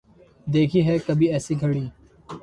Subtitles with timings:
[0.47, 1.85] دیکھی ہے کبھی ایسی گھڑی